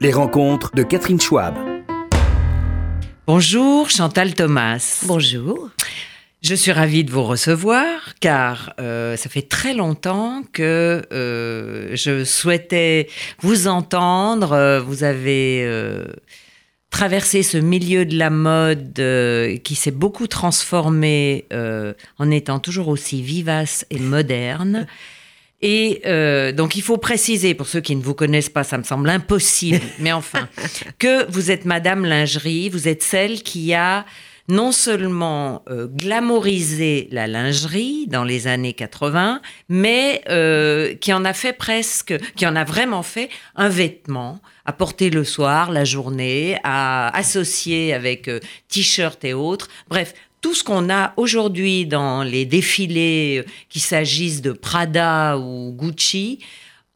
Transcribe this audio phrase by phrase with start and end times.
[0.00, 1.54] Les rencontres de Catherine Schwab.
[3.26, 5.02] Bonjour Chantal Thomas.
[5.06, 5.70] Bonjour.
[6.42, 7.86] Je suis ravie de vous recevoir
[8.20, 13.08] car euh, ça fait très longtemps que euh, je souhaitais
[13.40, 14.52] vous entendre.
[14.52, 16.04] Euh, vous avez euh,
[16.90, 22.88] traversé ce milieu de la mode euh, qui s'est beaucoup transformé euh, en étant toujours
[22.88, 24.86] aussi vivace et moderne.
[25.62, 28.82] Et euh, donc il faut préciser, pour ceux qui ne vous connaissent pas, ça me
[28.82, 30.48] semble impossible, mais enfin,
[30.98, 34.04] que vous êtes Madame Lingerie, vous êtes celle qui a
[34.48, 41.32] non seulement euh, glamourisé la lingerie dans les années 80, mais euh, qui en a
[41.32, 46.58] fait presque, qui en a vraiment fait un vêtement à porter le soir, la journée,
[46.62, 49.68] à associer avec euh, t-shirt et autres.
[49.88, 50.14] Bref,
[50.46, 56.38] tout ce qu'on a aujourd'hui dans les défilés, euh, qu'il s'agisse de Prada ou Gucci,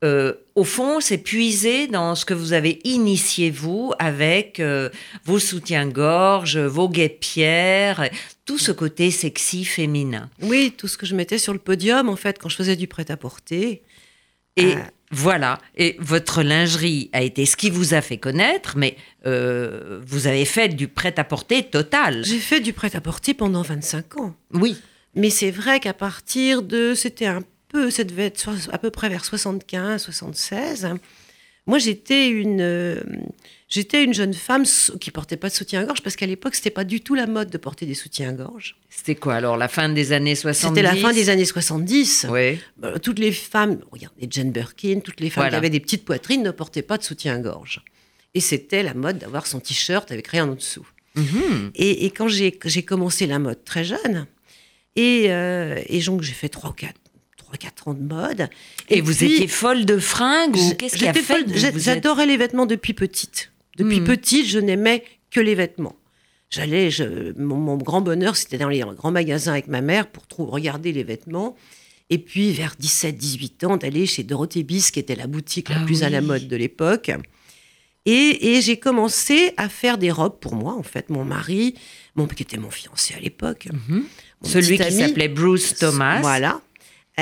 [0.05, 4.89] euh, au fond, c'est puisé dans ce que vous avez initié, vous, avec euh,
[5.25, 8.09] vos soutiens-gorge, vos guêpières,
[8.45, 10.31] tout ce côté sexy féminin.
[10.43, 12.87] Oui, tout ce que je mettais sur le podium, en fait, quand je faisais du
[12.87, 13.83] prêt-à-porter.
[14.57, 14.75] Et.
[15.13, 20.29] Voilà, et votre lingerie a été ce qui vous a fait connaître, mais euh, vous
[20.29, 22.25] avez fait du prêt-à-porter total.
[22.25, 24.37] J'ai fait du prêt-à-porter pendant 25 ans.
[24.53, 24.81] Oui,
[25.17, 26.95] Mais c'est vrai qu'à partir de.
[26.95, 27.91] C'était un peu.
[27.91, 30.95] Ça devait être à peu près vers 75, 76.
[31.67, 32.61] Moi, j'étais une.
[32.61, 33.01] euh,
[33.69, 34.65] J'étais une jeune femme
[35.01, 37.57] qui portait pas de soutien-gorge parce qu'à l'époque, c'était pas du tout la mode de
[37.57, 38.75] porter des soutiens-gorge.
[38.89, 42.27] c'était quoi alors, la fin des années 70 C'était la fin des années 70.
[42.31, 42.59] Oui.
[42.79, 45.51] Bah, toutes les femmes, regardez Jane Birkin, toutes les femmes Voilà.
[45.51, 47.85] qui avaient des petites poitrines ne portaient pas de soutien-gorge.
[48.35, 50.89] Et c'était la mode d'avoir son t-shirt avec rien en dessous.
[51.15, 51.71] Mhm.
[51.77, 52.51] Et, et quand j'ai
[52.83, 54.27] commencé la mode très jeune,
[54.97, 57.00] et, euh, et donc j'ai fait 3 ou 4, 3,
[57.57, 58.49] 4 ans de mode.
[58.89, 62.37] Et, vous puis, étiez folle de fringues ou qu'est-ce qui a fait êtes- J'adorais les
[62.37, 63.53] vêtements depuis petite.
[63.77, 64.07] Depuis Mhm.
[64.07, 65.97] petite, je n'aimais que les vêtements.
[66.51, 66.91] J'allais,
[67.37, 71.05] mon, mon grand bonheur, c'était dans les grands magasins avec ma mère pour regarder les
[71.05, 71.57] vêtements.
[72.13, 75.85] Et puis, vers 17-18 ans, d'aller chez Dorothée Bis, qui était la boutique la Ah
[75.85, 77.13] plus à la mode de l'époque.
[78.07, 81.11] Et, et j'ai commencé à faire des robes pour moi, en fait.
[81.11, 81.75] Mon mari,
[82.17, 83.69] mon, qui était mon fiancé à l'époque.
[83.89, 84.05] Mhm.
[84.43, 86.21] Celui qui s'appelait Bruce Thomas.
[86.21, 86.61] Voilà.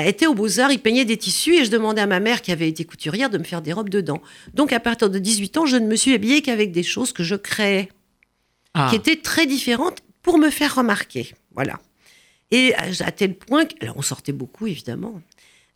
[0.07, 2.67] Était au Beaux-Arts, il peignait des tissus et je demandais à ma mère, qui avait
[2.69, 4.21] été couturière, de me faire des robes dedans.
[4.53, 7.23] Donc, à partir de 18 ans, je ne me suis habillée qu'avec des choses que
[7.23, 7.89] je créais,
[8.73, 8.87] Ah.
[8.89, 11.31] qui étaient très différentes pour me faire remarquer.
[11.55, 11.79] Voilà.
[12.51, 13.73] Et à tel point que.
[13.81, 15.21] Alors, on sortait beaucoup, évidemment.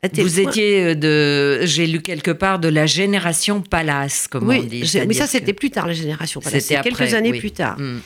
[0.02, 4.28] À tel Vous point- étiez euh, de, j'ai lu quelque part, de la génération Palace,
[4.28, 4.82] comme on dit.
[5.08, 6.40] mais ça, que- c'était plus tard, la génération.
[6.42, 7.40] Voilà, C'était quelques années oui.
[7.40, 7.80] plus tard.
[7.80, 8.00] Mm.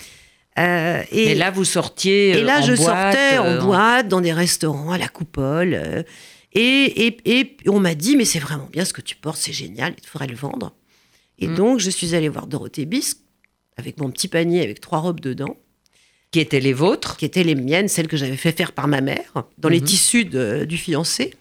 [0.57, 2.29] Euh, Et, là, vous sortiez.
[2.29, 5.07] Et là, euh, en je boîte, sortais euh, en boîte, dans des restaurants, à la
[5.07, 6.06] coupole.
[6.53, 9.53] et, et, et on m'a dit, mais c'est vraiment bien ce que tu portes, c'est
[9.53, 10.73] génial, il faudrait le vendre.
[11.40, 11.56] Et Mm.
[11.56, 13.19] donc, je suis allée voir Dorothée Bisque,
[13.78, 15.56] avec mon petit panier avec trois robes dedans,
[16.31, 19.00] Qui étaient les vôtres qui étaient les miennes, celles que j'avais fait faire par ma
[19.00, 19.85] mère, dans les Mhm.
[19.85, 21.34] tissus de- du fiancé.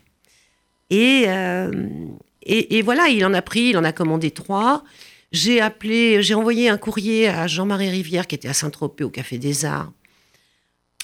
[0.90, 1.72] Et, euh,
[2.44, 4.84] et, et voilà, il en a pris, il en a commandé trois.
[5.36, 9.36] J'ai appelé, j'ai envoyé un courrier à Jean-Marie Rivière, qui était à Saint-Tropez, au Café
[9.36, 9.92] des Arts.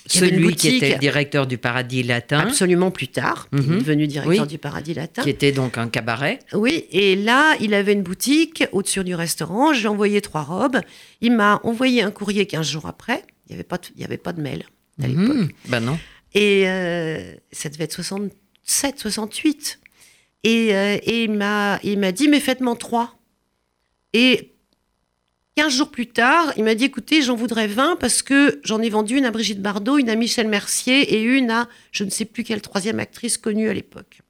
[0.06, 3.46] Celui qui était le directeur du Paradis Latin, absolument plus tard.
[3.52, 3.72] Il Mhm.
[3.74, 4.48] est devenu directeur Oui.
[4.48, 5.22] du Paradis Latin.
[5.22, 6.38] qui était donc un cabaret.
[6.54, 9.72] Oui, et là, il avait une boutique au-dessus du restaurant.
[9.74, 10.80] J'ai envoyé trois robes.
[11.20, 13.22] Il m'a envoyé un courrier 15 jours après.
[13.46, 14.64] Il n'y avait, pas de- il y avait pas de mail
[15.02, 15.36] à l'époque.
[15.36, 15.48] Mhm.
[15.68, 15.98] Ben non.
[16.34, 19.78] Et euh, ça devait être 67, 68.
[20.42, 21.78] Et, euh, et il m'a
[22.12, 23.14] dit, mais faites-moi trois.
[24.12, 24.54] Et
[25.56, 28.88] 15 jours plus tard, il m'a dit, écoutez, j'en voudrais 20 parce que j'en ai
[28.88, 32.24] vendu une à Brigitte Bardot, une à Michel Mercier et une à je ne sais
[32.24, 34.20] plus quelle troisième actrice connue à l'époque.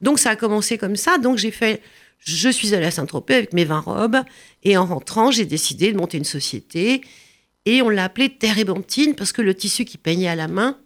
[0.00, 1.18] Donc ça a commencé comme ça.
[1.18, 1.80] Donc j'ai fait,
[2.18, 4.20] je suis allée à Saint-Tropez avec mes 20 robes
[4.64, 7.02] et en rentrant, j'ai décidé de monter une société
[7.64, 10.76] et on l'a appelée Terre Ébantine parce que le tissu qui peignait à la main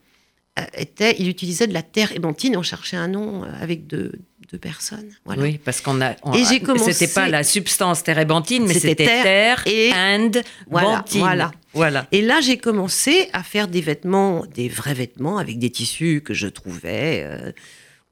[0.59, 4.13] euh, était, il utilisait de la terre ébantine on cherchait un nom euh, avec deux,
[4.51, 5.11] deux personnes.
[5.25, 5.43] Voilà.
[5.43, 6.15] Oui, parce qu'on a.
[6.23, 10.31] on- Et j'ai commencé- C'était pas la substance térébenthine, mais C'était terre et- and
[10.71, 11.21] Voilà, bentine.
[11.21, 11.51] voilà.
[11.75, 12.07] Voilà.
[12.13, 16.33] Et là, j'ai commencé à faire des vêtements, des vrais vêtements avec des tissus que
[16.35, 17.53] je trouvais euh,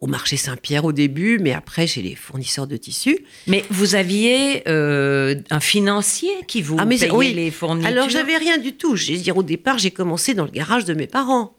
[0.00, 3.18] au marché Saint-Pierre au début, mais après chez les fournisseurs de tissus.
[3.46, 7.32] Mais vous aviez euh, un financier qui vous Ah, mais payait oui.
[7.32, 7.88] les fournitures.
[7.88, 8.96] Alors, j'avais rien du tout.
[8.96, 11.56] Je veux dire, au départ, j'ai commencé dans le garage de mes parents.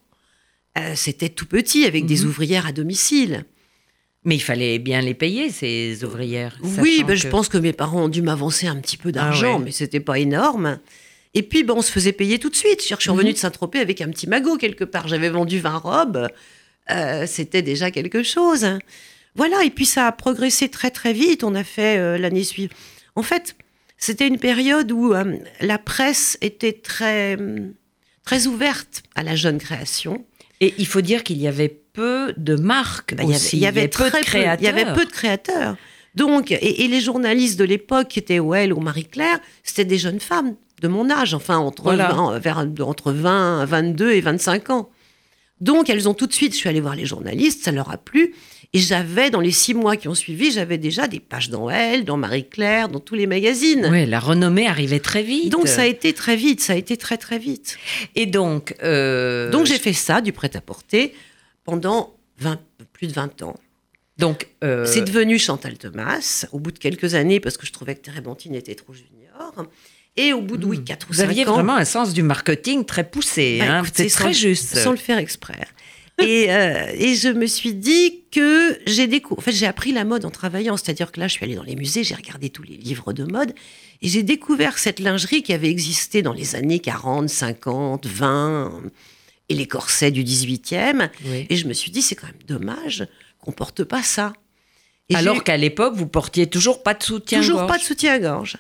[0.78, 2.28] Euh, C'était tout petit, avec des Mhm.
[2.28, 3.46] ouvrières à domicile.
[4.26, 6.58] Mais il fallait bien les payer, ces ouvrières.
[6.80, 9.58] Oui, ben, je pense que mes parents ont dû m'avancer un petit peu d'argent, Ah
[9.60, 9.66] ouais.
[9.66, 10.80] mais c'était pas énorme.
[11.36, 12.80] Et puis, ben, on se faisait payer tout de suite.
[12.82, 13.12] Je suis Mhm.
[13.16, 15.08] revenue de Saint-Tropez avec un petit magot quelque part.
[15.08, 16.28] J'avais vendu 20 robes.
[16.92, 18.66] Euh, c'était déjà quelque chose.
[19.36, 21.44] Voilà, et puis ça a progressé très très vite.
[21.44, 22.76] On a fait euh, l'année suivante.
[23.16, 23.56] En fait,
[23.98, 27.38] c'était une période où euh, la presse était très,
[28.24, 30.26] très ouverte à la jeune création.
[30.62, 33.58] Et il faut dire qu'il y avait peu de marques Bah, il y avait- aussi.
[33.58, 34.58] il y avait, peu de créateurs.
[34.60, 35.76] Il y avait peu de créateurs.
[36.16, 40.20] Donc, et, et les journalistes de l'époque, qui étaient Well ou Marie-Claire, c'était des jeunes
[40.20, 42.10] femmes de mon âge, enfin entre, Voilà.
[42.14, 42.58] 20, vers-
[42.88, 44.90] entre 20, 22 et 25 ans.
[45.62, 47.98] Donc, elles ont tout de suite, je suis allée voir les journalistes, ça leur a
[47.98, 48.34] plu.
[48.74, 52.04] Et j'avais, dans les six mois qui ont suivi, j'avais déjà des pages dans Elle,
[52.04, 53.88] dans Marie-Claire, dans tous les magazines.
[53.90, 55.50] Oui, la renommée arrivait très vite.
[55.50, 57.78] Donc, ça a été très vite, ça a été très, très vite.
[58.16, 61.14] Et donc, euh, Donc, j'ai fait ça, du prêt-à-porter,
[61.66, 62.60] pendant 20
[62.94, 63.56] plus de 20 ans.
[64.18, 67.96] donc euh, C'est devenu Chantal Thomas au bout de quelques années parce que je trouvais
[67.96, 69.66] que Térébenthine était trop junior.
[70.18, 71.56] Et au bout de oui, 4 ou vous 5 aviez ans.
[71.56, 73.58] vraiment un sens du marketing très poussé.
[73.60, 73.84] Bah, hein.
[73.94, 74.78] C'est très juste.
[74.78, 75.60] Sans le faire exprès.
[76.22, 80.06] et, euh, et je me suis dit que j'ai décou- en fait, j'ai appris la
[80.06, 80.78] mode en travaillant.
[80.78, 83.26] C'est-à-dire que là, je suis allée dans les musées, j'ai regardé tous les livres de
[83.26, 83.54] mode
[84.02, 88.84] et j'ai découvert cette lingerie qui avait existé dans les années 40, 50, 20
[89.50, 91.10] et les corsets du 18e.
[91.26, 91.46] Oui.
[91.50, 93.08] Et je me suis dit, c'est quand même dommage
[93.40, 94.34] qu'on porte pas ça.
[95.10, 97.40] Et Alors qu'à l'époque, vous portiez toujours pas de soutien.
[97.40, 98.58] Toujours pas de soutien-gorge.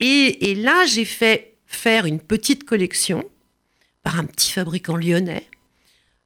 [0.00, 3.24] Et, et là, j'ai fait faire une petite collection
[4.02, 5.46] par un petit fabricant lyonnais,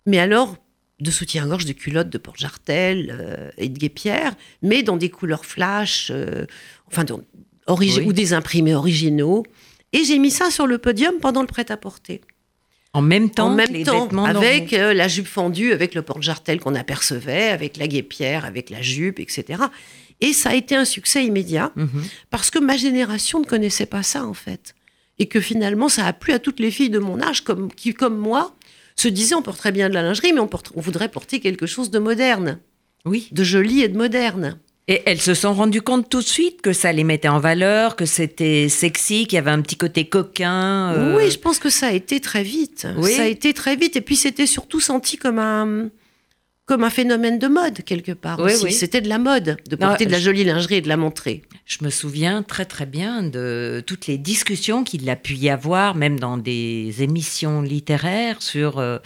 [0.07, 0.57] mais alors
[0.99, 6.09] de soutien-gorge, de culottes de Port-Jartel euh, et de guépières, mais dans des couleurs flash,
[6.11, 6.47] euh,
[6.87, 7.21] enfin, dans-
[7.69, 8.07] origi- Oui.
[8.07, 9.45] ou des imprimés originaux.
[9.93, 12.23] Et j'ai mis ça sur le podium pendant le prêt-à-porter.
[12.97, 15.95] En même temps, en que même les temps, vêtements avec euh, la jupe fendue, avec
[15.95, 19.63] le porte-jartel qu'on apercevait, avec la guépière, avec la jupe, etc.
[20.21, 22.03] Et ça a été un succès immédiat Mhm.
[22.31, 24.75] parce que ma génération ne connaissait pas ça en fait.
[25.19, 27.93] Et que finalement, ça a plu à toutes les filles de mon âge comme, qui,
[27.95, 28.55] comme moi,
[28.97, 31.67] se disaient on porterait bien de la lingerie, mais on, porte- on voudrait porter quelque
[31.67, 32.59] chose de moderne,
[33.05, 33.29] Oui.
[33.33, 34.59] de joli et de moderne.
[34.89, 37.97] Et elles se sont rendues compte tout de suite que ça les mettait en valeur,
[37.97, 40.93] que c'était sexy, qu'il y avait un petit côté coquin.
[40.93, 42.87] euh, Oui, je pense que ça a été très vite.
[42.97, 43.13] Oui.
[43.13, 43.97] Ça a été très vite.
[43.97, 45.89] Et puis c'était surtout senti comme un,
[46.67, 48.39] comme un phénomène de mode, quelque part.
[48.39, 48.65] Oui, aussi.
[48.67, 48.73] oui.
[48.73, 51.43] C'était de la mode, de porter Non, de la jolie lingerie et de la montrer.
[51.65, 55.97] Je me souviens très très bien de toutes les discussions qu'il a pu y avoir,
[55.97, 58.99] même dans des émissions littéraires, sur euh,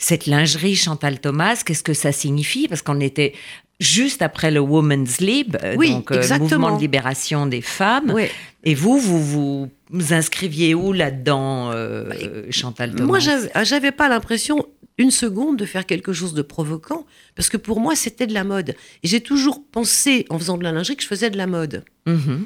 [0.00, 1.62] cette lingerie Chantal Thomas.
[1.64, 2.66] Qu'est-ce que ça signifie?
[2.66, 3.34] Parce qu'on était
[3.80, 8.12] juste après le Women's Lib, euh, Oui, donc euh, le mouvement de libération des femmes.
[8.14, 8.24] Oui.
[8.64, 13.92] Et vous, vous vous, vous inscriviez où là-dedans, euh, Chantal Thomas Moi, j'avais ah, j'avais
[13.92, 14.66] pas l'impression
[14.98, 18.42] une seconde de faire quelque chose de provoquant, parce que pour moi, c'était de la
[18.42, 18.70] mode.
[19.04, 21.84] Et j'ai toujours pensé, en faisant de la lingerie, que je faisais de la mode.
[22.06, 22.44] Mhm.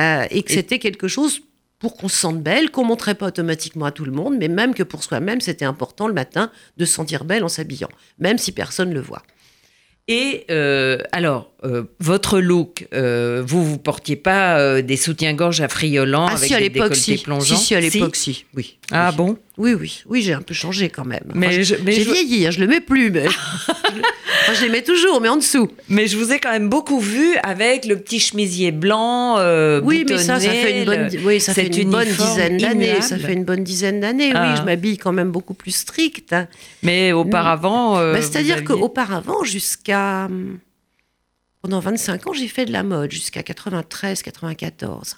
[0.00, 1.42] Euh, et que Et- c'était quelque chose
[1.78, 4.74] pour qu'on se sente belle, qu'on montrait pas automatiquement à tout le monde, mais même
[4.74, 7.88] que pour soi-même, c'était important le matin de se sentir belle en s'habillant,
[8.18, 9.22] même si personne le voit.
[10.10, 16.26] Et euh, alors, euh, votre look, euh, vous vous portiez pas euh, des soutiens-gorge affriolants
[16.28, 17.18] ah avec si, à des décolletés si.
[17.18, 18.44] plongeants Si, si, à l'époque, si.
[18.56, 18.78] Oui.
[18.90, 19.16] Ah oui.
[19.16, 19.38] bon?
[19.58, 20.02] Oui, oui.
[20.08, 21.20] Oui, j'ai un peu changé quand même.
[21.34, 23.26] Mais Enfin, j'ai je- vieilli, hein, je le mets plus, mais...
[24.42, 25.68] Enfin, je les mets toujours, mais en dessous.
[25.90, 29.36] Mais je vous ai quand même beaucoup vu avec le petit chemisier blanc.
[29.82, 32.28] Oui, mais ça, ça fait une bonne, boutonné, oui, ça fait cet une bonne uniforme
[32.30, 33.00] dizaine d'années.
[33.02, 34.32] Ça fait une bonne dizaine d'années.
[34.34, 34.48] Ah.
[34.50, 36.32] Oui, je m'habille quand même beaucoup plus strict.
[36.32, 36.48] hein.
[36.82, 37.98] Mais auparavant.
[37.98, 40.58] euh, Bah, C'est-à-dire aviez- qu'auparavant, jusqu'à hum,
[41.62, 45.16] pendant 25 ans, j'ai fait de la mode jusqu'à 93, 94.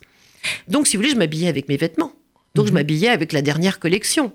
[0.68, 2.12] Donc, si vous voulez, je m'habillais avec mes vêtements.
[2.54, 2.74] Donc, je Mhm.
[2.78, 4.32] m'habillais avec la dernière collection,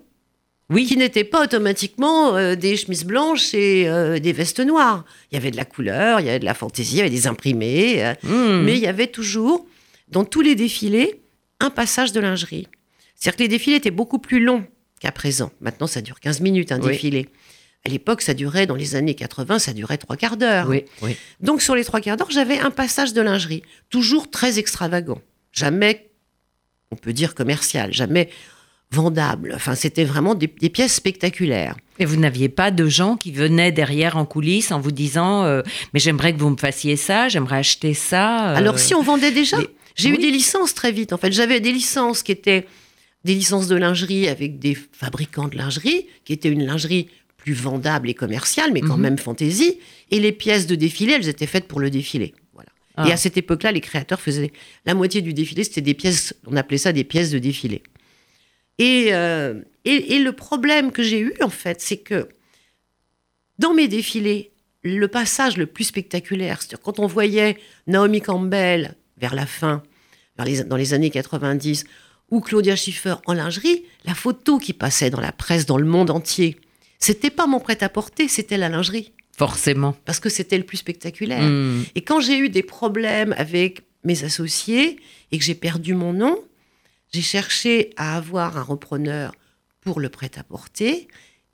[0.69, 5.05] Oui, qui n'était pas automatiquement euh, des chemises blanches et euh, des vestes noires.
[5.31, 7.09] Il y avait de la couleur, il y avait de la fantaisie, il y avait
[7.09, 8.03] des imprimés.
[8.05, 8.63] euh, Mmh.
[8.65, 9.65] mais il y avait toujours,
[10.09, 11.21] dans tous les défilés,
[11.61, 12.67] un passage de lingerie.
[13.15, 14.65] C'est-à-dire que les défilés étaient beaucoup plus longs
[14.99, 15.51] qu'à présent.
[15.61, 16.91] Maintenant, ça dure 15 minutes, un Oui.
[16.91, 17.29] défilé.
[17.85, 20.67] À l'époque, ça durait, dans les années 80, ça durait trois quarts d'heure.
[20.67, 21.15] Oui, oui.
[21.39, 25.21] Donc, sur les trois quarts d'heure, j'avais un passage de lingerie, toujours très extravagant.
[25.53, 26.09] Jamais,
[26.91, 28.29] on peut dire commercial, jamais
[28.91, 29.53] vendable.
[29.55, 31.75] Enfin, c'était vraiment des, des pièces spectaculaires.
[31.99, 35.61] Et vous n'aviez pas de gens qui venaient derrière en coulisses en vous disant euh,
[35.93, 38.51] Mais j'aimerais que vous me fassiez ça, j'aimerais acheter ça.
[38.51, 41.11] euh, Alors, si on vendait déjà, les- j'ai eu des licences très vite.
[41.11, 42.67] En fait, j'avais des licences qui étaient
[43.25, 47.07] des licences de lingerie avec des fabricants de lingerie, qui étaient une lingerie
[47.47, 49.03] plus vendable et commerciale, mais quand Mhm.
[49.03, 49.79] même fantaisie.
[50.11, 52.33] Et les pièces de défilé, elles étaient faites pour le défilé.
[52.53, 52.69] Voilà.
[52.97, 53.07] Ah.
[53.07, 54.51] Et à cette époque-là, les créateurs faisaient
[54.85, 57.83] la moitié du défilé, c'était des pièces, on appelait ça des pièces de défilé.
[58.79, 62.27] Et, euh, et, et le problème que j'ai eu, en fait, c'est que
[63.59, 64.51] dans mes défilés,
[64.83, 69.83] le passage le plus spectaculaire, c'est-à-dire quand on voyait Naomi Campbell vers la fin,
[70.37, 71.85] vers les- dans les années 90,
[72.29, 76.09] ou Claudia Schiffer en lingerie, la photo qui passait dans la presse, dans le monde
[76.09, 76.57] entier,
[77.07, 79.95] c'était pas mon prêt-à-porter, c'était la lingerie, Forcément.
[80.03, 81.41] parce que c'était le plus spectaculaire.
[81.41, 81.85] Mmh.
[81.95, 84.99] Et quand j'ai eu des problèmes avec mes associés
[85.31, 86.37] et que j'ai perdu mon nom,
[87.13, 89.31] j'ai cherché à avoir un repreneur
[89.79, 91.07] pour le prêt-à-porter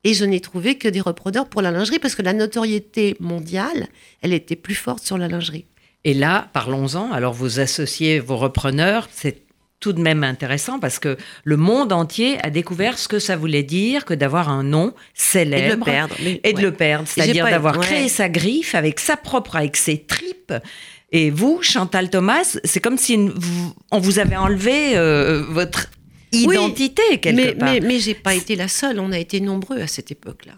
[0.03, 3.89] et je n'ai trouvé que des repreneurs pour la lingerie parce que la notoriété mondiale,
[4.23, 5.65] elle était plus forte sur la lingerie.
[6.03, 7.11] Et là, parlons-en.
[7.11, 9.07] Alors, vous associez vos repreneurs.
[9.13, 9.42] C'est
[9.83, 13.63] tout de même intéressant parce que le monde entier a découvert ce que ça voulait
[13.63, 16.15] dire que d'avoir un nom célèbre Et de le perdre.
[16.23, 17.85] Mais- et de le perdre, c'est-à-dire d'avoir ouais.
[17.85, 20.53] créé sa griffe avec sa propre, avec ses tripes.
[21.11, 25.87] Et vous, Chantal Thomas, c'est comme si une- vous- on vous avait enlevé euh, votre
[26.33, 27.69] Oui, identité quelque mais, part.
[27.73, 30.53] mais, mais j'ai pas été la seule, on a été nombreux à cette époque-là.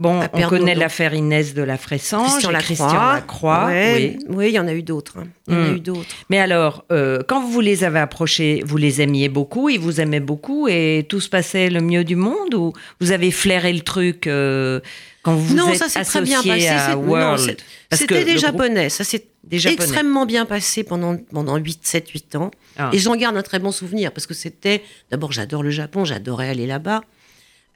[0.00, 2.64] Bon, on connaît l'affaire Inès de la Fressange, Christian Lacroix.
[2.66, 4.26] Christian Lacroix, Ouais, oui.
[4.36, 5.18] oui, il y en a eu d'autres.
[5.18, 5.28] hein.
[5.46, 5.76] Il y en a Mm.
[5.76, 6.08] eu d'autres.
[6.30, 10.18] Mais alors, euh, quand vous les avez approchés, vous les aimiez beaucoup, ils vous aimaient
[10.20, 14.26] beaucoup et tout se passait le mieux du monde ou vous avez flairé le truc
[14.26, 14.80] euh,
[15.22, 16.68] quand vous vous non, êtes ça s'est très associé bien passé.
[16.68, 17.56] à World?
[17.92, 18.88] C'était des groupe- Japonais.
[18.88, 22.50] Ça s'est extrêmement bien passé pendant, pendant 8, 7, 8 ans.
[22.78, 22.90] Ah.
[22.92, 24.82] Et j'en garde un très bon souvenir parce que c'était.
[25.10, 27.02] D'abord, j'adore le Japon, j'adorais aller là-bas.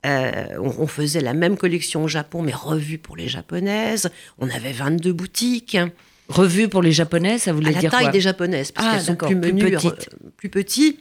[0.05, 4.11] Euh, on, on faisait la même collection au Japon, mais revue pour les japonaises.
[4.39, 5.79] On avait 22 boutiques.
[6.29, 8.93] Revue pour les Japonais, ça voulait à la dire taille quoi des japonaises, parce Ah,
[8.97, 10.09] qu'elles sont plus plus petites.
[10.25, 10.99] euh, plus petits.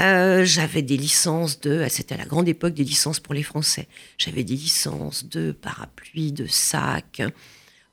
[0.00, 3.88] Euh, j'avais des licences de, c'était à la grande époque des licences pour les Français.
[4.18, 7.22] J'avais des licences de parapluies, de sacs,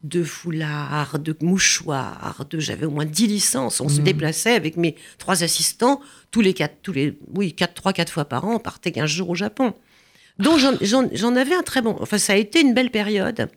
[0.03, 3.81] de foulards, de mouchoirs, de, j'avais au moins 10 licences.
[3.81, 3.89] On Mmh.
[3.89, 5.99] se déplaçait avec mes trois assistants
[6.31, 8.55] tous les quatre, tous les, oui, quatre, trois, quatre fois par an.
[8.55, 9.73] On partait 15 jours au Japon.
[10.39, 11.95] Donc j'en- avais un très bon.
[11.99, 13.49] Enfin, ça a été une belle période.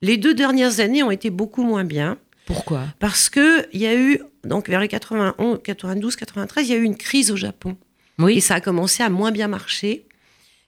[0.00, 2.84] Les deux dernières années ont été beaucoup moins bien Pourquoi?
[2.98, 6.78] Parce que il y a eu donc vers les 91, 92, 93, il y a
[6.78, 7.76] eu une crise au Japon
[8.18, 8.40] et Oui.
[8.40, 10.06] ça a commencé à moins bien marcher.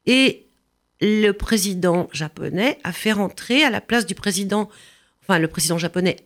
[0.06, 0.46] Et
[1.00, 4.68] le président japonais a fait rentrer à la place du président,
[5.22, 6.16] enfin le président japonais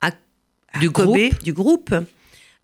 [0.00, 0.12] à,
[0.72, 1.42] à Du Kobe, groupe.
[1.42, 1.94] du groupe,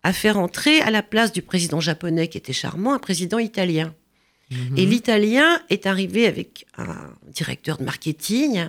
[0.03, 3.93] a fait rentrer à la place du président japonais qui était charmant un président italien.
[4.51, 4.77] Mhm.
[4.77, 8.65] Et l'italien est arrivé avec un directeur de marketing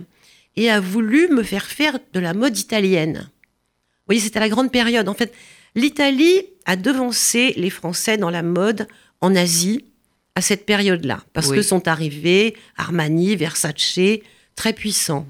[0.56, 3.28] et a voulu me faire faire de la mode italienne.
[3.28, 5.08] Vous voyez, c'était la grande période.
[5.08, 5.32] En fait,
[5.74, 8.86] l'Italie a devancé les Français dans la mode
[9.20, 9.84] en Asie
[10.34, 11.56] à cette période-là, parce Oui.
[11.56, 13.98] que sont arrivés Armani, Versace,
[14.54, 15.26] très puissants.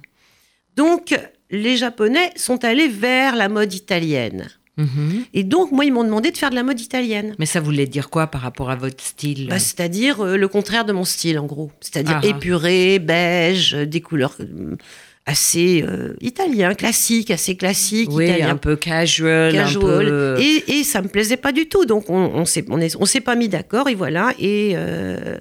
[0.76, 1.14] Donc,
[1.50, 4.48] les Japonais sont allés vers la mode italienne.
[4.82, 5.24] Mhm.
[5.34, 7.34] Et donc, moi, ils m'ont demandé de faire de la mode italienne.
[7.38, 10.84] Mais ça voulait dire quoi par rapport à votre style Bah, c'est-à-dire euh, le contraire
[10.84, 11.70] de mon style, en gros.
[11.80, 14.76] C'est-à-dire Ah épuré, beige, euh, des couleurs euh,
[15.24, 20.06] assez euh, italien, classiques, assez classiques, Oui, italien, un peu casual, casual.
[20.06, 20.36] un peu...
[20.40, 21.84] Et, et ça me plaisait pas du tout.
[21.86, 24.32] Donc, on, on s'est on est- on s'est pas mis d'accord, et voilà.
[24.40, 25.36] Et euh,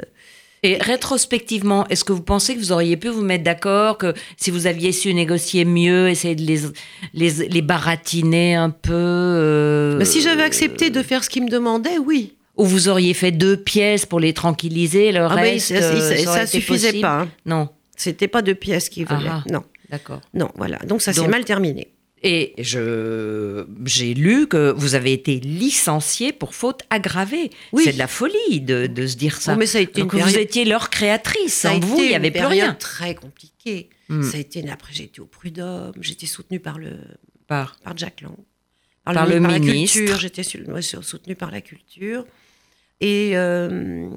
[0.63, 4.51] Et rétrospectivement, est-ce que vous pensez que vous auriez pu vous mettre d'accord que si
[4.51, 6.60] vous aviez su négocier mieux, essayer de les,
[7.15, 11.50] les, les baratiner un peu euh, bah, si j'avais accepté de faire ce qu'ils me
[11.50, 12.36] demandaient, oui.
[12.58, 15.88] Ou vous auriez fait deux pièces pour les tranquilliser, le Ah, bah, reste, ça, ça-
[15.96, 17.22] euh, ça suffisait pas.
[17.22, 17.30] hein.
[17.48, 19.30] Non, C'était pas deux pièces qu'ils Ah voulaient.
[19.32, 19.44] ah.
[19.50, 20.22] Non, d'accord.
[20.36, 20.77] non, voilà.
[20.88, 21.88] Donc, ça s'est mal terminé.
[22.24, 27.50] Et je j'ai lu que vous avez été licencié pour faute aggravée.
[27.72, 27.84] Oui.
[27.84, 29.54] C'est de la folie de, de se dire ça.
[29.54, 31.54] Oh, mais ça a été Donc une vous étiez leur créatrice.
[31.54, 32.75] Ça Sans vous, il n'y avait plus rien.
[32.75, 33.90] très compliquée.
[34.10, 34.22] Hmm.
[34.22, 37.00] Ça a été après j'ai été au prud'homme, j'étais soutenue par le
[37.48, 38.36] Par- par Jack Lang,
[39.04, 39.98] Par le la ministre.
[39.98, 42.25] culture, j'étais soutenue par la culture
[43.00, 44.10] et euh,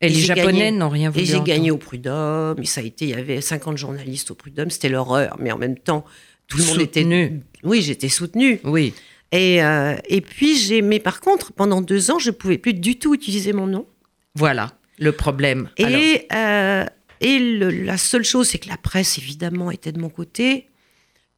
[0.00, 2.58] Et, Et les Japonais n'ont rien voulu et j'ai gagné au prud'homme.
[2.60, 5.58] Et ça a été, il y avait 50 journalistes au prud'homme, c'était l'horreur, mais en
[5.58, 6.04] même temps
[6.48, 7.32] tout le monde était,
[7.62, 8.60] oui, j'étais soutenue.
[8.64, 8.92] Oui.
[9.32, 12.98] Et euh, et puis j'ai, mais par contre pendant deux ans je pouvais plus du
[12.98, 13.86] tout utiliser mon nom.
[14.34, 15.68] Voilà le problème.
[15.76, 16.84] Et, euh,
[17.20, 20.68] et le- la seule chose, c'est que la presse, évidemment, était de mon côté,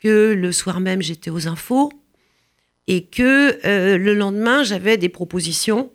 [0.00, 1.90] que le soir même, j'étais aux infos,
[2.86, 5.90] et que euh, le lendemain, j'avais des propositions.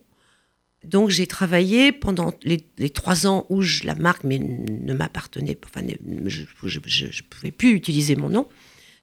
[0.84, 5.54] Donc, j'ai travaillé pendant les, les trois ans où je- la marque mais, ne m'appartenait
[5.54, 8.48] pas, enfin, ne- je ne pouvais plus utiliser mon nom.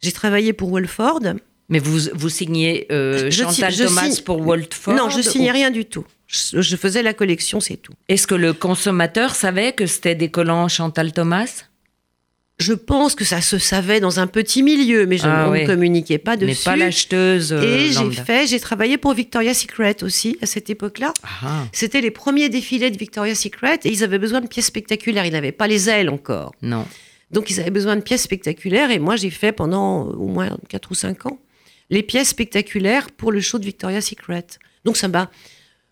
[0.03, 1.21] J'ai travaillé pour Wolford.
[1.69, 5.51] mais vous, vous signez euh, Je Chantal je Thomas signe- pour Waltford non, je signais
[5.51, 6.05] ou- rien du tout.
[6.27, 7.95] Je, faisais la collection, c'est tout.
[8.09, 11.65] Est-ce que le consommateur savait que c'était des collants Chantal Thomas?
[12.59, 15.63] Je pense que ça se savait dans un petit milieu, mais je Ah on oui.
[15.63, 16.49] ne communiquais pas dessus.
[16.51, 20.69] Mais pas l'acheteuse euh, Et j'ai fait, j'ai travaillé pour Victoria's Secret aussi à cette
[20.69, 21.15] époque-là.
[21.43, 25.25] Ah, C'était les premiers défilés de Victoria's Secret et ils avaient besoin de pièces spectaculaires.
[25.25, 26.53] Ils n'avaient pas les ailes encore.
[26.63, 26.85] non.
[27.31, 30.57] Donc ils avaient besoin de pièces spectaculaires et moi j'ai fait pendant euh, au moins
[30.69, 31.39] 4 ou 5 ans
[31.91, 34.47] les pièces spectaculaires pour le show de Victoria's Secret.
[34.85, 35.31] Donc ça m'a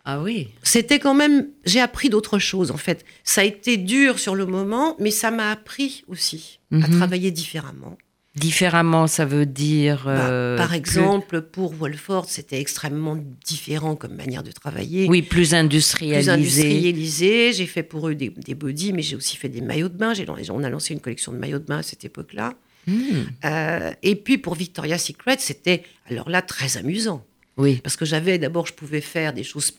[0.05, 0.49] Ah oui.
[0.63, 3.03] c'était quand même j'ai appris d'autres choses en fait.
[3.23, 6.97] Ça a été dur sur le moment mais ça m'a appris aussi à Mhm.
[6.97, 7.97] travailler différemment.
[8.37, 10.03] Différemment, ça veut dire.
[10.05, 15.07] Bah, euh, par plus- exemple, pour Wolford, c'était extrêmement différent comme manière de travailler.
[15.09, 16.29] oui, plus plus industrialisé.
[16.31, 17.53] industrialisé.
[17.53, 20.13] J'ai fait pour eux des, des bodys, mais j'ai aussi fait des maillots de bain.
[20.13, 22.53] J'ai- On a lancé une collection de maillots de bain à cette époque-là.
[22.87, 27.25] Hmm, Euh, et puis pour Victoria's Secret, c'était alors là très amusant.
[27.57, 27.81] oui.
[27.83, 29.73] Parce que j'avais d'abord, je pouvais faire des choses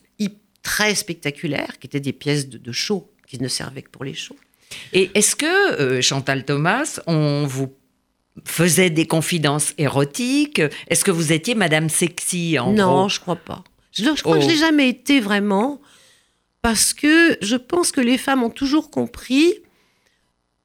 [0.65, 4.13] très spectaculaires, qui étaient des pièces de, de show, qui ne servaient que pour les
[4.13, 4.37] shows.
[4.93, 7.73] Et est-ce que, euh, Chantal Thomas, on vous
[8.45, 13.09] faisait des confidences érotiques Est-ce que vous étiez Madame Sexy, en non, gros?
[13.09, 13.65] je crois pas.
[13.93, 14.51] Je, je crois que je Oh.
[14.51, 15.81] l'ai jamais été vraiment,
[16.63, 19.55] parce que je pense que les femmes ont toujours compris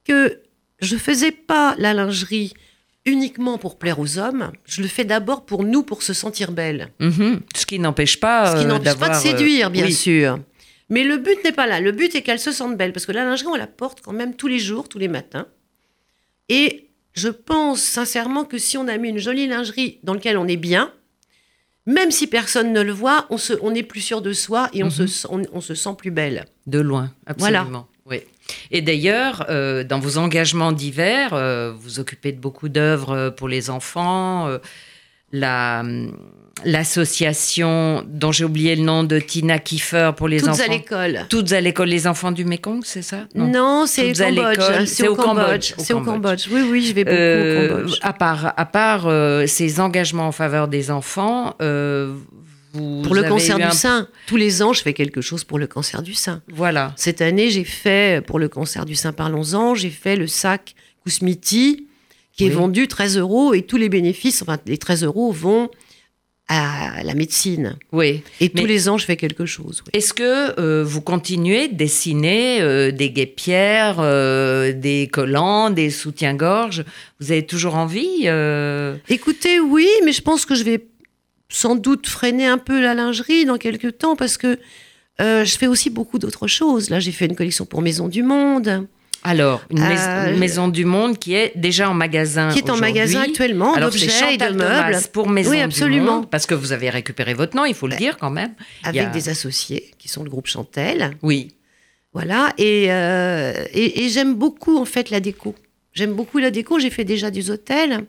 [0.05, 0.41] que
[0.81, 2.53] je faisais pas la lingerie
[3.05, 4.51] uniquement pour plaire aux hommes.
[4.65, 6.89] Je le fais d'abord pour nous, pour se sentir belle.
[6.99, 7.41] Mhm.
[7.55, 9.93] Ce qui n'empêche pas Ce qui euh, n'empêche pas de euh, séduire, bien oui.
[9.93, 10.39] sûr.
[10.89, 11.79] Mais le but n'est pas là.
[11.79, 12.93] Le but est qu'elles se sentent belles.
[12.93, 15.47] Parce que la lingerie, on la porte quand même tous les jours, tous les matins.
[16.49, 20.47] Et je pense sincèrement que si on a mis une jolie lingerie dans laquelle on
[20.47, 20.91] est bien,
[21.85, 24.83] même si personne ne le voit, on, se, on est plus sûr de soi et
[24.83, 24.91] on, Mhm.
[24.91, 26.45] se, sent- on, on se sent plus belle.
[26.65, 27.59] De loin, Voilà.
[27.61, 27.87] absolument.
[28.05, 28.21] Oui.
[28.71, 33.47] Et d'ailleurs, euh, dans vos engagements divers, euh, vous occupez de beaucoup d'œuvres euh, pour
[33.47, 34.47] les enfants.
[34.47, 34.57] euh,
[35.31, 36.15] la, hum,
[36.65, 40.63] l'association dont j'ai oublié le nom de Tina Kiefer pour les Toutes enfants.
[40.63, 41.25] à l'école.
[41.29, 43.25] Toutes à l'école, les enfants du Mékong, c'est ça?
[43.35, 44.85] Non, c'est au Toutes Cambodge.
[44.85, 46.45] c'est au Cambodge, C'est au Cambodge.
[46.45, 46.47] Cambodge.
[46.51, 47.99] Oui, oui, je vais beaucoup Euh, au Cambodge.
[48.01, 52.13] à part, à part euh, ces engagements en faveur des enfants, euh,
[52.73, 54.07] vous Pour le cancer du un- sein.
[54.27, 56.41] Tous les ans, je fais quelque chose pour le cancer du sein.
[56.51, 56.93] Voilà.
[56.95, 61.87] Cette année, j'ai fait, pour le cancer du sein, parlons-en, j'ai fait le sac Kousmiti,
[62.35, 65.69] qui est vendu 13 euros, et tous les bénéfices, enfin, les 13 euros vont
[66.47, 67.77] à la médecine.
[67.91, 68.21] Oui.
[68.39, 69.81] Et tous les ans, je fais quelque chose.
[69.85, 69.91] oui.
[69.93, 76.83] Est-ce que euh, vous continuez de dessiner euh, des guépières, euh, des collants, des soutiens-gorge?
[77.19, 78.27] Vous avez toujours envie
[79.09, 80.85] Écoutez, oui, mais je pense que je vais
[81.49, 84.59] sans doute freiner un peu la lingerie dans quelques temps, parce que
[85.19, 86.89] je fais aussi beaucoup d'autres choses.
[86.89, 88.87] Là, j'ai fait une collection pour Maison du Monde,
[89.23, 92.49] Alors, une, mais- Euh, une maison du monde qui est déjà en magasin.
[92.51, 96.15] qui est en magasin actuellement, d'objets et de meubles, pour Maison Oui, du absolument.
[96.17, 98.53] Monde, parce que vous avez récupéré votre nom, il faut le dire quand même.
[98.83, 101.11] avec a- des associés, qui sont le groupe Chantel.
[101.21, 101.53] Oui.
[102.13, 105.55] Voilà, et, euh, et, et j'aime beaucoup en fait la déco.
[105.93, 108.05] J'aime beaucoup la déco, j'ai fait déjà des hôtels.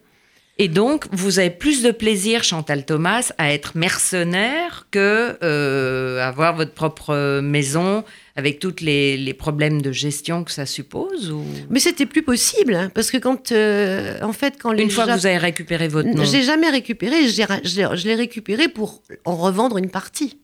[0.57, 6.55] Et donc, vous avez plus de plaisir, Chantal Thomas, à être mercenaire que euh, avoir
[6.55, 8.05] votre propre euh, maison
[8.37, 11.43] avec tous les, les problèmes de gestion que ça suppose ou...
[11.69, 15.05] Mais c'était plus possible, hein, parce que quand, euh, en fait, quand les Une fois
[15.05, 16.23] que vous avez récupéré votre nom.
[16.23, 20.39] J'ai jamais récupéré, je l'ai récupéré pour en revendre une partie.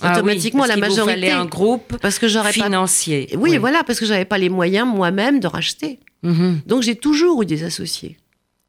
[0.00, 1.14] Ah oui, automatiquement, parce la vous majorité.
[1.14, 2.64] fallait un groupe Parce que j'aurais pas.
[2.64, 3.28] financier.
[3.36, 5.98] Oui, voilà, parce que j'avais pas les moyens moi-même de racheter.
[6.22, 6.60] Mhm.
[6.66, 8.16] Donc j'ai toujours eu des associés.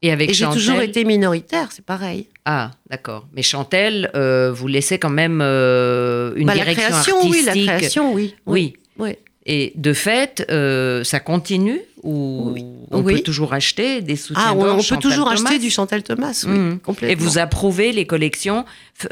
[0.02, 2.26] Et avec Et j'ai toujours été minoritaire, c'est pareil.
[2.46, 3.26] Ah, d'accord.
[3.34, 7.66] Mais Chantal, euh, vous laissez quand même euh, une Bah, la direction création, oui, artistique.
[7.66, 8.34] la création, oui.
[8.46, 8.72] Oui.
[8.98, 9.10] oui.
[9.46, 12.64] Et de fait, euh, ça continue ou Oui.
[12.90, 13.16] on Oui.
[13.16, 16.44] peut toujours acheter des soutiens Ah, on, on peut toujours Thomas acheter du Chantal Thomas,
[16.46, 16.54] oui.
[16.74, 17.24] Et complètement.
[17.24, 18.64] vous approuvez les collections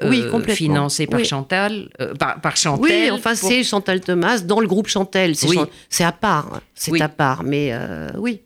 [0.05, 1.27] Oui, euh, financées par Oui.
[1.27, 5.35] Chantal, euh, par, par Chantal Oui, enfin, pour- c'est Chantal Thomas dans le groupe Chantel.
[5.35, 5.59] C'est Oui.
[6.01, 6.51] À part.
[6.55, 6.61] hein.
[6.75, 7.03] C'est Oui.
[7.03, 7.43] à part.
[7.43, 8.41] Mais euh, oui.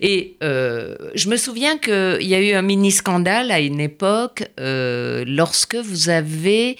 [0.00, 4.44] Et euh, je me souviens qu'il y a eu un mini scandale à une époque
[4.58, 6.78] euh, lorsque vous avez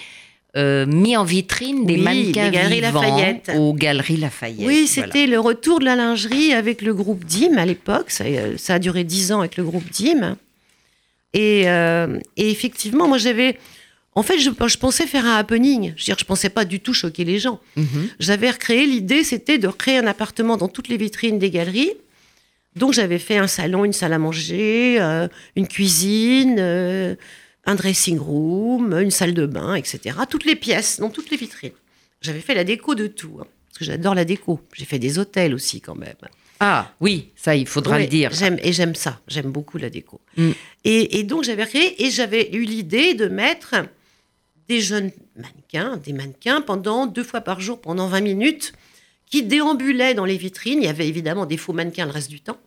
[0.57, 3.51] euh, mis en vitrine des Oui, mannequins Galeries vivants Lafayette.
[3.57, 4.65] aux Galeries Lafayette.
[4.67, 5.07] Oui, Voilà.
[5.07, 8.09] c'était le retour de la lingerie avec le groupe DIM à l'époque.
[8.09, 8.23] Ça,
[8.57, 10.35] ça a duré dix ans avec le groupe DIM.
[11.33, 13.57] Et, et effectivement, moi, j'avais.
[14.17, 15.93] En fait, je, je pensais faire un happening.
[15.97, 17.59] Je veux dire, je pensais pas du tout choquer les gens.
[17.75, 18.07] Mhm.
[18.19, 21.91] J'avais recréé l'idée, c'était de recréer un appartement dans toutes les vitrines des galeries.
[22.75, 27.15] Donc j'avais fait un salon, une salle à manger, euh, une cuisine, euh,
[27.65, 30.17] un dressing room, une salle de bain, etc.
[30.29, 31.71] Toutes les pièces, dans toutes les vitrines.
[32.21, 34.59] J'avais fait la déco de tout, hein, parce que j'adore la déco.
[34.73, 36.15] J'ai fait des hôtels aussi quand même.
[36.59, 38.31] Ah oui, ça il faudra Ouais, le dire.
[38.33, 39.19] J'aime et j'aime ça.
[39.27, 40.21] J'aime beaucoup la déco.
[40.37, 40.51] Mm.
[40.85, 43.75] Et, et donc j'avais créé et j'avais eu l'idée de mettre
[44.67, 48.73] des jeunes mannequins, des mannequins pendant deux fois par jour pendant 20 minutes,
[49.29, 50.79] qui déambulaient dans les vitrines.
[50.81, 52.57] Il y avait évidemment des faux mannequins le reste du temps,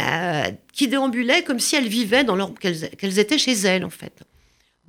[0.00, 4.22] euh, qui déambulaient comme si elles vivaient dans leur qu'elles étaient chez elles en fait.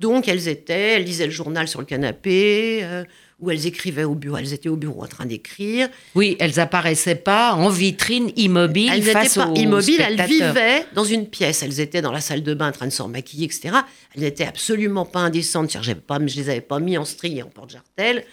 [0.00, 2.80] Donc elles étaient, elles lisaient le journal sur le canapé.
[2.82, 3.04] euh,
[3.38, 5.88] ou elles écrivaient au bureau, elles étaient au bureau en train d'écrire.
[6.14, 11.26] Oui, elles apparaissaient pas en vitrine immobile Elles n'étaient pas immobiles, elles vivaient dans une
[11.26, 11.62] pièce.
[11.62, 13.76] Elles étaient dans la salle de bain en train de se remaquiller, etc.
[14.14, 15.76] Elles n'étaient absolument pas indécentes.
[16.06, 18.24] Pas, je les avais pas mis en string et en porte-jartel.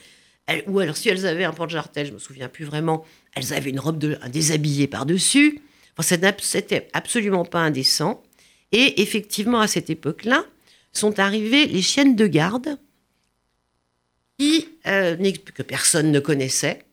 [0.47, 3.69] Elles- ou alors, si elles avaient un porte-jartel, je me souviens plus vraiment, elles avaient
[3.69, 5.59] une robe de, un déshabillé par-dessus.
[5.97, 8.21] Enfin, c'était ab- c'était absolument pas indécent.
[8.71, 10.43] Et effectivement, à cette époque-là,
[10.91, 12.77] sont arrivées les chiennes de garde
[14.37, 15.15] qui, euh,
[15.53, 16.83] que personne ne connaissait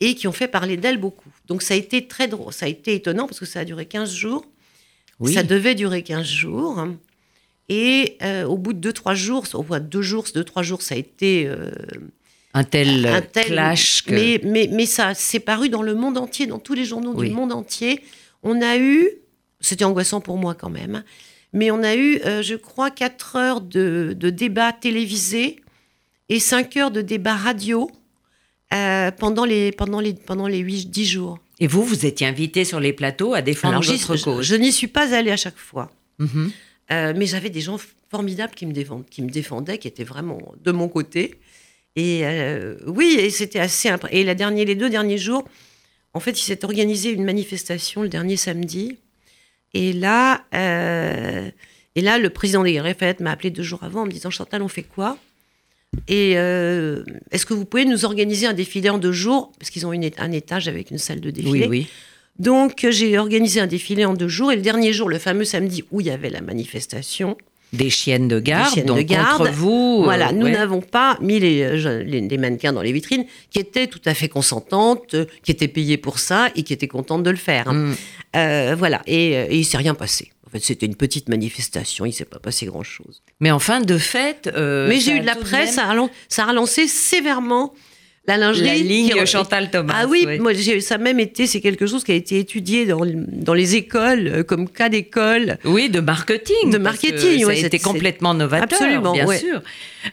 [0.00, 1.30] et qui ont fait parler d'elle beaucoup.
[1.46, 3.86] Donc ça a été très drôle, ça a été étonnant parce que ça a duré
[3.86, 4.44] 15 jours.
[5.20, 5.32] Oui.
[5.34, 6.86] Ça devait durer 15 jours.
[7.68, 10.94] Et euh, au bout de 2-3 jours, au bout de 2 jours, 2-3 jours, ça
[10.94, 11.70] a été euh,
[12.58, 14.12] Un tel, un tel- clash que...
[14.14, 17.28] Mais, mais, mais ça s'est paru dans le monde entier, dans tous les journaux Oui.
[17.28, 18.00] du monde entier.
[18.42, 19.08] On a eu,
[19.60, 21.04] c'était angoissant pour moi quand même,
[21.52, 25.56] mais on a eu, euh, je crois, 4 heures de, de débats télévisés
[26.28, 27.90] et 5 heures de débats radio
[28.74, 31.38] euh, pendant les, pendant les, pendant les 8, 10 jours.
[31.60, 34.42] Et vous, vous étiez invité sur les plateaux à défendre Alors, votre je, cause.
[34.44, 35.90] je n'y suis pas allée à chaque fois.
[36.18, 36.50] Mhm.
[36.92, 37.78] Euh, mais j'avais des gens
[38.10, 41.34] formidables qui me, défend- qui me défendaient, qui étaient vraiment de mon côté.
[41.96, 43.88] Et euh, oui, et c'était assez.
[43.88, 45.44] impré- Et la dernière, les deux derniers jours,
[46.14, 48.98] en fait, il s'est organisé une manifestation le dernier samedi.
[49.74, 51.50] Et là, euh,
[51.94, 54.62] et là, le président des Greffettes m'a appelé deux jours avant en me disant Chantal,
[54.62, 55.18] on fait quoi?
[56.08, 59.52] Et euh, est-ce que vous pouvez nous organiser un défilé en deux jours?
[59.58, 61.60] Parce qu'ils ont une, un étage avec une salle de défilé.
[61.62, 61.86] Oui, oui.
[62.38, 64.52] Donc, j'ai organisé un défilé en deux jours.
[64.52, 67.38] Et le dernier jour, le fameux samedi où il y avait la manifestation,
[67.72, 69.38] Des chiennes de garde, chiennes de garde.
[69.38, 69.98] contre vous.
[70.00, 70.52] euh, voilà, nous ouais.
[70.52, 74.14] n'avons pas mis les, euh, les, les mannequins dans les vitrines qui étaient tout à
[74.14, 77.72] fait consentantes, euh, qui étaient payées pour ça et qui étaient contentes de le faire.
[77.72, 77.94] Mm.
[78.36, 80.30] Euh, voilà, et, et il s'est rien passé.
[80.46, 83.20] En fait, c'était une petite manifestation, il s'est pas passé grand-chose.
[83.40, 84.48] Mais enfin, de fait.
[84.54, 87.74] euh, Mais j'ai eu de la presse, même- ça a relancé sévèrement
[88.26, 88.66] la lingerie.
[88.66, 89.94] La ligne qui- Chantal Thomas.
[89.96, 92.86] Ah oui, moi j'ai- ça a même été, c'est quelque chose qui a été étudié
[92.86, 95.58] dans, dans les écoles, euh, comme cas d'école.
[95.64, 96.70] Oui, de marketing.
[96.70, 99.38] De marketing, été c'est- complètement novateur, Absolument, bien ouais.
[99.38, 99.60] sûr.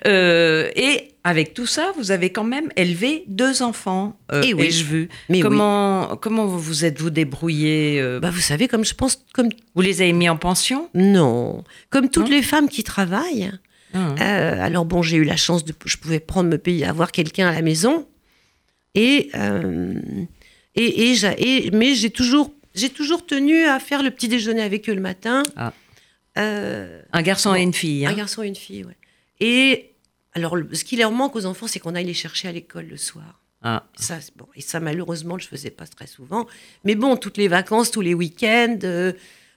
[0.07, 4.65] Euh, et avec tout ça, vous avez quand même élevé deux enfants, euh, Eh oui.
[4.65, 5.09] ai-je vu.
[5.29, 5.41] Mais oui.
[5.41, 9.81] comment, comment vous vous êtes-vous débrouillé euh, Bah, vous savez, comme je pense, comme Vous
[9.81, 10.89] les avez mis en pension?
[10.93, 12.35] Non, comme toutes Non?
[12.35, 13.51] les femmes qui travaillent.
[13.93, 14.15] Ah.
[14.19, 17.47] Euh, alors bon, j'ai eu la chance de, je pouvais prendre me payer, avoir quelqu'un
[17.47, 18.07] à la maison,
[18.95, 19.93] et euh,
[20.75, 24.89] et, et, et- mais j'ai toujours, j'ai toujours tenu à faire le petit déjeuner avec
[24.89, 25.43] eux le matin.
[25.55, 25.73] Ah.
[26.39, 28.05] Euh, Un garçon Bon, et une fille.
[28.05, 28.09] hein.
[28.11, 28.97] un garçon et une fille, ouais.
[29.39, 29.91] Et
[30.33, 32.87] alors, le- ce qui leur manque aux enfants, c'est qu'on aille les chercher à l'école
[32.87, 33.39] le soir.
[33.61, 33.85] Ah.
[33.95, 34.47] Ça, bon.
[34.55, 36.47] Et ça, malheureusement, je ne faisais pas très souvent.
[36.83, 38.79] Mais bon, toutes les vacances, tous les week-ends,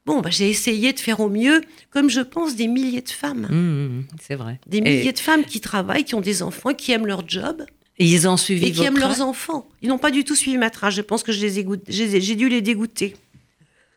[0.06, 3.46] bon, bah, j'ai essayé de faire au mieux, comme je pense des milliers de femmes.
[3.50, 3.56] Mmh,
[3.98, 4.58] mmh, c'est vrai.
[4.66, 7.64] Des Et- milliers de femmes qui travaillent, qui ont des enfants, qui aiment leur job
[7.98, 9.68] Et ils ont suivi et qui aiment leurs enfants.
[9.82, 10.94] Ils n'ont pas du tout suivi ma trace.
[10.94, 13.14] Je pense que je les ai goût- j'ai dû les dégoûter.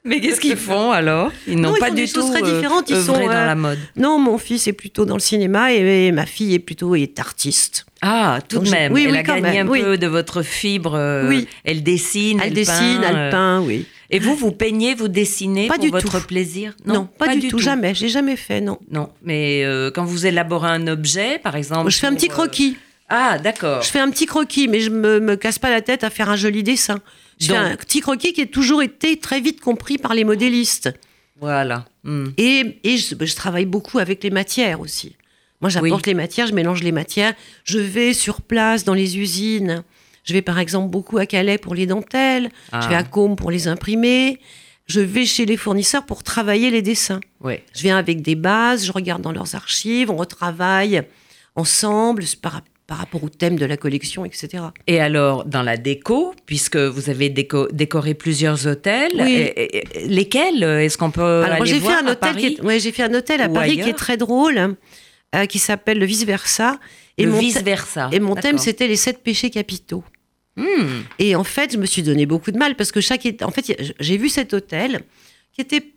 [0.05, 1.29] Mais qu'est-ce qu'ils font alors?
[1.45, 2.89] Ils n'ont Non, ils pas font du des choses tout très euh, différentes.
[2.89, 3.77] Ils sont, dans euh, la mode.
[3.97, 7.19] Non, mon fils est plutôt dans le cinéma et, et ma fille est plutôt est
[7.19, 7.85] artiste.
[8.01, 8.93] Ah, tout Donc de même.
[8.93, 9.81] oui, elle oui, a gagné même, un oui.
[9.81, 10.95] peu de votre fibre.
[10.95, 11.47] euh, Oui.
[11.65, 13.85] Elle dessine, Elle, dessine, peint, elle euh, peint, oui.
[14.11, 16.27] Et vous, vous peignez, vous dessinez Pas pour du votre tout.
[16.27, 16.75] plaisir?
[16.85, 17.93] Non, pas, du, tout, jamais.
[17.93, 18.79] J'ai jamais fait, non.
[18.91, 21.91] Non, mais euh, quand vous élaborez un objet, par exemple.
[21.91, 22.77] je fais un petit euh, croquis.
[23.07, 23.81] Ah, d'accord.
[23.83, 26.29] Je fais un petit croquis, mais je me, me casse pas la tête à faire
[26.29, 26.99] un joli dessin.
[27.39, 30.23] Je Donc- fais un petit croquis qui a toujours été très vite compris par les
[30.23, 30.91] modélistes.
[31.39, 31.85] Voilà.
[32.03, 32.27] Hmm.
[32.37, 35.15] Et, et je, je travaille beaucoup avec les matières aussi.
[35.61, 37.33] Moi, j'apporte les matières, je mélange les matières.
[37.63, 39.83] Je vais sur place dans les usines.
[40.23, 42.49] Je vais par exemple beaucoup à Calais pour les dentelles.
[42.71, 42.81] Ah.
[42.83, 44.39] Je vais à Côme pour les imprimer.
[44.87, 47.19] Je vais chez les fournisseurs pour travailler les dessins.
[47.41, 47.63] Ouais.
[47.75, 51.03] Je viens avec des bases, je regarde dans leurs archives, on retravaille
[51.55, 54.63] ensemble par, par rapport au thème de la collection, etc.
[54.87, 59.33] Et alors, dans la déco, puisque vous avez déco- décoré plusieurs hôtels, Oui.
[59.35, 62.11] et- et- et- lesquels euh, est-ce qu'on peut Alors, aller j'ai fait voir un à
[62.13, 64.75] hôtel Paris est, ouais, j'ai fait un hôtel à Paris qui est très drôle,
[65.35, 66.79] euh, qui s'appelle le Vice Versa.
[67.19, 68.09] Et Le vice versa.
[68.11, 70.03] et mon thème, c'était les sept péchés capitaux.
[70.55, 71.01] Hmm.
[71.19, 73.27] Et en fait, je me suis donné beaucoup de mal parce que chaque.
[73.41, 75.03] En fait, j'ai vu cet hôtel
[75.53, 75.93] qui était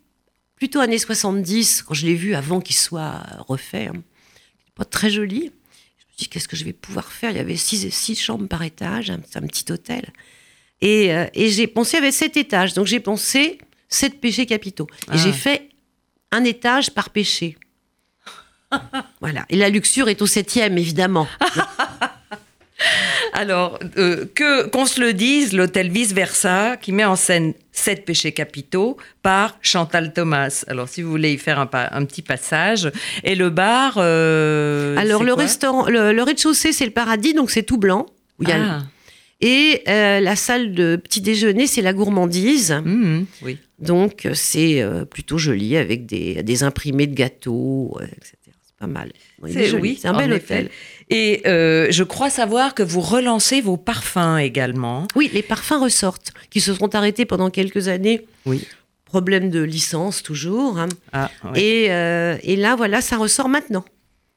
[0.55, 3.87] plutôt années 70, quand je l'ai vu avant qu'il soit refait.
[3.87, 4.03] hein.
[4.75, 5.39] Pas très joli.
[5.39, 5.49] Je me
[6.09, 7.31] suis dit, qu'est-ce que je vais pouvoir faire?
[7.31, 10.11] Il y avait six, six chambres par étage, un, un petit hôtel.
[10.81, 12.73] Et, euh, et j'ai pensé, il y avait sept étages.
[12.73, 13.57] Donc j'ai pensé
[13.89, 14.87] sept péchés capitaux.
[15.07, 15.17] Et Ah.
[15.17, 15.69] j'ai fait
[16.31, 17.57] un étage par péché.
[19.21, 19.45] voilà.
[19.49, 21.27] Et la luxure est au septième, évidemment.
[23.33, 28.03] Alors, euh, que qu'on se le dise, l'hôtel Vice Versa, qui met en scène sept
[28.05, 30.63] péchés capitaux par Chantal Thomas.
[30.67, 32.91] Alors, si vous voulez y faire un, petit passage.
[33.23, 33.95] Et le bar.
[33.97, 38.05] euh, Alors le restaurant, le, le rez-de-chaussée, c'est le paradis, donc c'est tout blanc.
[38.39, 38.81] où il y a le- Ah,
[39.41, 42.71] Et euh, la salle de petit déjeuner, c'est la gourmandise.
[42.83, 43.57] mhm, oui.
[43.79, 48.35] Donc c'est plutôt joli avec des, des imprimés de gâteaux, etc.
[48.83, 49.13] Pas mal.
[49.41, 50.69] Oui, c'est un bel hôtel.
[51.09, 55.07] Et euh, je crois savoir que vous relancez vos parfums également.
[55.15, 58.25] Oui, les parfums ressortent, qui se sont arrêtés pendant quelques années.
[58.45, 58.67] Oui.
[59.05, 60.79] problème de licence toujours.
[60.79, 60.89] hein.
[61.13, 61.29] Ah.
[61.55, 63.85] Et, euh, et là, voilà, ça ressort maintenant.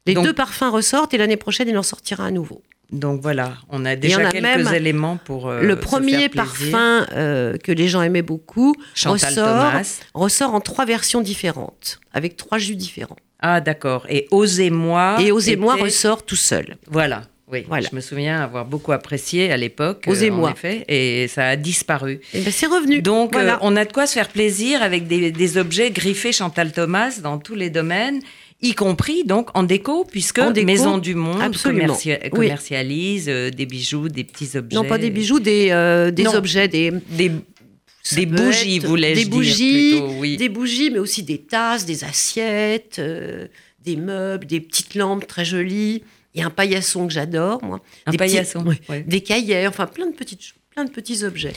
[0.06, 2.62] Les Donc- deux parfums ressortent et l'année prochaine, il en sortira à nouveau.
[2.92, 5.48] Donc voilà, on a on déjà a quelques éléments pour.
[5.48, 9.72] euh, le se premier faire parfum euh, que les gens aimaient beaucoup ressort,
[10.14, 13.16] ressort en trois versions différentes, avec trois jus différents.
[13.40, 14.06] Ah d'accord.
[14.08, 15.16] Et Osez-moi.
[15.20, 16.76] et Osez-moi était- ressort tout seul.
[16.90, 17.22] Voilà.
[17.52, 17.86] Oui, Voilà.
[17.88, 20.04] je me souviens avoir beaucoup apprécié à l'époque.
[20.08, 20.50] euh, Osez-moi.
[20.50, 22.20] effet, et ça a disparu.
[22.34, 23.02] Et ben c'est revenu.
[23.02, 23.54] Donc, voilà.
[23.54, 27.20] euh, on a de quoi se faire plaisir avec des, des objets griffés Chantal Thomas
[27.22, 28.20] dans tous les domaines,
[28.62, 32.30] y compris donc en déco, puisque En déco, Maison du Monde Oui.
[32.32, 34.74] commercialise euh, des bijoux, des petits objets.
[34.74, 36.34] non pas des bijoux, des, euh, des Non.
[36.34, 37.30] objets, des Des,
[38.06, 40.36] ça des bougies, voulais-je dire bougies, plutôt, oui.
[40.36, 43.48] des bougies, mais aussi des tasses, des assiettes, euh,
[43.84, 46.04] des meubles, des petites lampes très jolies.
[46.32, 47.80] Il y a un paillasson que j'adore, moi.
[48.06, 48.64] Un des paillasson.
[48.88, 49.02] ouais.
[49.02, 51.54] Des cahiers, enfin plein de petites, plein de petits objets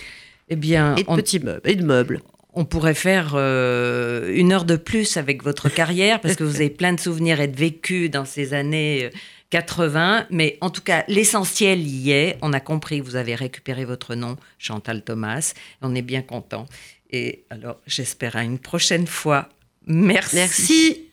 [0.49, 2.21] Eh bien, et de on, petits meubles et de meubles.
[2.55, 6.71] on pourrait faire euh, une heure de plus avec votre carrière, parce que vous avez
[6.71, 9.09] plein de souvenirs et de vécu dans ces années euh,
[9.49, 10.27] 80.
[10.29, 12.38] Mais en tout cas, l'essentiel y est.
[12.41, 15.53] On a compris vous avez récupéré votre nom, Chantal Thomas.
[15.81, 16.65] On est bien content.
[17.12, 19.49] Et alors, j'espère à une prochaine fois.
[19.85, 20.35] Merci.
[20.35, 21.05] Merci.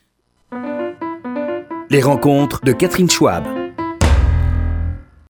[1.89, 3.66] Les rencontres de Catherine Schwab.